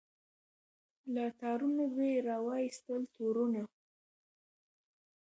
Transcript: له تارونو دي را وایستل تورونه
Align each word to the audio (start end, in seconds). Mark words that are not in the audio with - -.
له 1.13 1.25
تارونو 1.39 1.85
دي 1.95 2.11
را 2.27 2.37
وایستل 2.47 3.01
تورونه 3.13 3.61